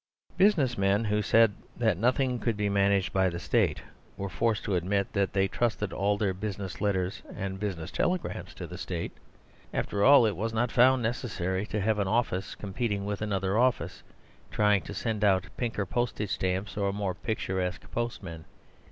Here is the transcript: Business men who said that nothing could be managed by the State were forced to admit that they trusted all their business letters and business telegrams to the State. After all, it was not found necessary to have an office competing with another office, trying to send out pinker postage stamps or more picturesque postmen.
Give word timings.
Business 0.35 0.79
men 0.79 1.03
who 1.05 1.21
said 1.21 1.53
that 1.77 1.95
nothing 1.95 2.39
could 2.39 2.57
be 2.57 2.69
managed 2.69 3.13
by 3.13 3.29
the 3.29 3.37
State 3.37 3.83
were 4.17 4.29
forced 4.29 4.63
to 4.63 4.73
admit 4.73 5.13
that 5.13 5.31
they 5.33 5.47
trusted 5.47 5.93
all 5.93 6.17
their 6.17 6.33
business 6.33 6.81
letters 6.81 7.21
and 7.35 7.59
business 7.59 7.91
telegrams 7.91 8.55
to 8.55 8.65
the 8.65 8.79
State. 8.79 9.11
After 9.71 10.03
all, 10.03 10.25
it 10.25 10.35
was 10.35 10.53
not 10.55 10.71
found 10.71 11.03
necessary 11.03 11.67
to 11.67 11.79
have 11.81 11.99
an 11.99 12.07
office 12.07 12.55
competing 12.55 13.05
with 13.05 13.21
another 13.21 13.59
office, 13.59 14.01
trying 14.49 14.81
to 14.85 14.95
send 14.95 15.23
out 15.23 15.49
pinker 15.55 15.85
postage 15.85 16.31
stamps 16.31 16.77
or 16.77 16.91
more 16.91 17.13
picturesque 17.13 17.83
postmen. 17.91 18.45